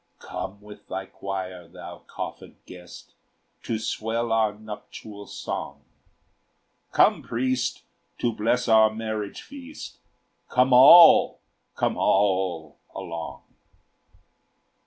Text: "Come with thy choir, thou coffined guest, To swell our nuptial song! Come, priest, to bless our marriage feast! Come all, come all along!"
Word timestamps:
"Come 0.17 0.59
with 0.61 0.87
thy 0.87 1.05
choir, 1.05 1.67
thou 1.67 1.99
coffined 2.07 2.55
guest, 2.65 3.13
To 3.61 3.77
swell 3.77 4.31
our 4.31 4.51
nuptial 4.51 5.27
song! 5.27 5.83
Come, 6.91 7.21
priest, 7.21 7.83
to 8.17 8.33
bless 8.33 8.67
our 8.67 8.91
marriage 8.91 9.43
feast! 9.43 9.99
Come 10.49 10.73
all, 10.73 11.37
come 11.75 11.97
all 11.99 12.79
along!" 12.95 13.43